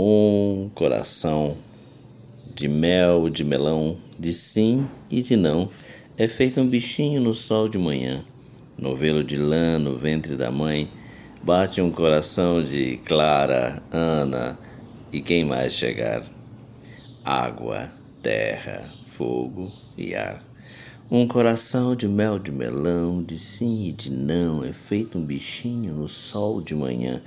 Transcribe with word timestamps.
Um 0.00 0.70
coração 0.76 1.56
de 2.54 2.68
mel, 2.68 3.28
de 3.28 3.42
melão, 3.42 3.96
de 4.16 4.32
sim 4.32 4.86
e 5.10 5.20
de 5.20 5.34
não, 5.34 5.68
é 6.16 6.28
feito 6.28 6.60
um 6.60 6.68
bichinho 6.68 7.20
no 7.20 7.34
sol 7.34 7.68
de 7.68 7.78
manhã. 7.78 8.24
Novelo 8.78 9.24
de 9.24 9.34
lã 9.34 9.76
no 9.76 9.98
ventre 9.98 10.36
da 10.36 10.52
mãe, 10.52 10.88
bate 11.42 11.80
um 11.80 11.90
coração 11.90 12.62
de 12.62 12.98
Clara, 12.98 13.82
Ana 13.90 14.56
e 15.12 15.20
quem 15.20 15.44
mais 15.44 15.72
chegar. 15.72 16.22
Água, 17.24 17.90
terra, 18.22 18.88
fogo 19.16 19.68
e 19.96 20.14
ar. 20.14 20.44
Um 21.10 21.26
coração 21.26 21.96
de 21.96 22.06
mel 22.06 22.38
de 22.38 22.52
melão, 22.52 23.20
de 23.20 23.36
sim 23.36 23.88
e 23.88 23.92
de 23.92 24.12
não, 24.12 24.64
é 24.64 24.72
feito 24.72 25.18
um 25.18 25.24
bichinho 25.24 25.92
no 25.92 26.06
sol 26.06 26.60
de 26.60 26.76
manhã. 26.76 27.20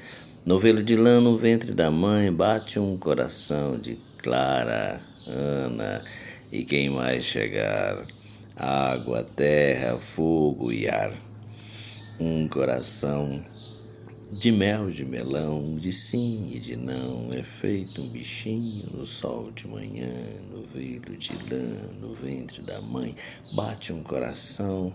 Novelo 0.43 0.81
de 0.81 0.95
lã 0.95 1.21
no 1.21 1.37
ventre 1.37 1.71
da 1.71 1.91
mãe, 1.91 2.33
bate 2.33 2.79
um 2.79 2.97
coração 2.97 3.77
de 3.77 3.99
Clara, 4.17 4.99
Ana 5.27 6.03
e 6.51 6.65
quem 6.65 6.89
mais 6.89 7.23
chegar. 7.23 8.03
Água, 8.55 9.23
terra, 9.23 9.99
fogo 9.99 10.71
e 10.71 10.89
ar. 10.89 11.13
Um 12.19 12.47
coração 12.47 13.45
de 14.31 14.51
mel, 14.51 14.89
de 14.89 15.05
melão, 15.05 15.75
de 15.77 15.93
sim 15.93 16.49
e 16.51 16.59
de 16.59 16.75
não, 16.75 17.31
é 17.31 17.43
feito 17.43 18.01
um 18.01 18.09
bichinho 18.09 18.87
no 18.95 19.05
sol 19.05 19.51
de 19.51 19.67
manhã, 19.67 20.11
no 20.49 20.63
velo 20.63 21.17
de 21.17 21.33
lã, 21.51 21.93
no 22.01 22.15
ventre 22.15 22.63
da 22.63 22.81
mãe, 22.81 23.15
bate 23.53 23.93
um 23.93 24.01
coração 24.01 24.91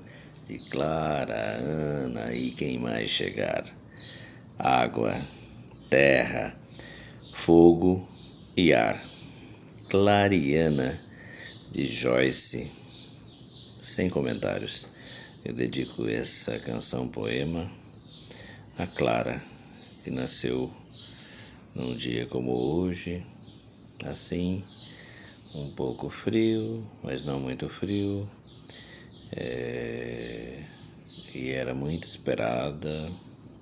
de 0.49 0.59
Clara, 0.71 1.61
Ana 1.61 2.35
e 2.35 2.51
quem 2.51 2.81
mais 2.81 3.11
chegar. 3.11 3.65
Água, 4.59 5.21
terra, 5.91 6.57
fogo 7.45 8.09
e 8.57 8.73
ar. 8.73 8.99
Clariana, 9.91 10.99
de 11.71 11.87
Joyce. 11.87 12.73
Sem 13.83 14.09
comentários. 14.09 14.87
Eu 15.45 15.53
dedico 15.53 16.09
essa 16.09 16.59
canção 16.59 17.07
poema 17.07 17.71
a 18.79 18.87
Clara, 18.87 19.43
que 20.03 20.11
nasceu 20.11 20.73
num 21.75 21.95
dia 21.95 22.27
como 22.27 22.53
hoje, 22.53 23.25
assim, 24.05 24.65
um 25.55 25.71
pouco 25.71 26.09
frio, 26.09 26.83
mas 27.03 27.27
não 27.27 27.39
muito 27.39 27.69
frio, 27.69 28.29
é, 29.33 30.65
e 31.35 31.51
era 31.51 31.75
muito 31.75 32.05
esperada, 32.05 33.11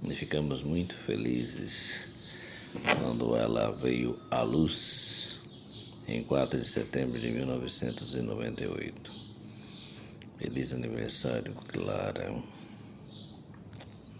e 0.07 0.15
ficamos 0.15 0.63
muito 0.63 0.95
felizes 0.95 2.07
quando 3.01 3.35
ela 3.37 3.71
veio 3.73 4.19
à 4.31 4.43
luz 4.43 5.41
em 6.07 6.23
4 6.23 6.61
de 6.61 6.69
setembro 6.69 7.19
de 7.19 7.31
1998. 7.31 9.13
Feliz 10.39 10.73
aniversário, 10.73 11.55
Clara. 11.69 12.35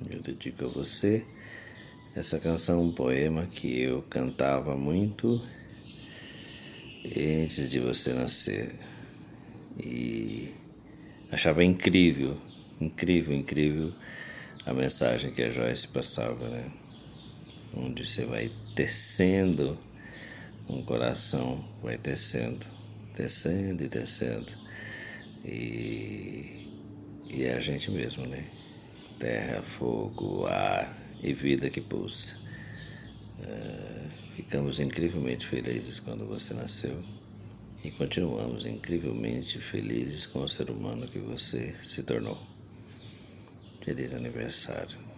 Eu 0.09 0.21
dedico 0.23 0.65
a 0.65 0.69
você 0.69 1.27
essa 2.15 2.39
canção, 2.39 2.83
um 2.83 2.93
poema 2.93 3.47
que 3.47 3.81
eu 3.83 4.01
cantava 4.03 4.77
muito 4.77 5.43
antes 7.05 7.69
de 7.69 7.81
você 7.81 8.15
nascer. 8.15 8.75
E 9.79 10.55
achava 11.31 11.63
incrível, 11.63 12.39
incrível, 12.81 13.35
incrível 13.35 13.93
a 14.65 14.73
mensagem 14.73 15.33
que 15.33 15.43
a 15.43 15.51
Joyce 15.51 15.89
passava, 15.89 16.49
né? 16.49 16.71
Onde 17.77 18.07
você 18.07 18.25
vai 18.25 18.51
tecendo 18.75 19.79
um 20.69 20.83
coração, 20.83 21.65
vai 21.83 21.99
tecendo, 21.99 22.67
tecendo 23.15 23.83
e 23.83 23.89
tecendo. 23.89 24.53
E, 25.45 26.69
e 27.29 27.45
é 27.45 27.55
a 27.55 27.61
gente 27.61 27.91
mesmo, 27.91 28.27
né? 28.27 28.45
terra, 29.19 29.63
fogo, 29.63 30.47
ar 30.47 30.97
e 31.23 31.33
vida 31.33 31.71
que 31.71 31.81
pulsa. 31.81 32.39
Uh, 33.39 34.11
ficamos 34.37 34.81
incrivelmente 34.81 35.47
felizes 35.47 35.99
quando 35.99 36.27
você 36.27 36.55
nasceu 36.55 37.03
e 37.83 37.91
continuamos 37.91 38.67
incrivelmente 38.67 39.59
felizes 39.59 40.27
com 40.27 40.43
o 40.43 40.49
ser 40.49 40.71
humano 40.71 41.09
que 41.09 41.19
você 41.19 41.75
se 41.83 42.03
tornou. 42.03 42.54
Feliz 43.85 44.15
aniversário. 44.15 45.14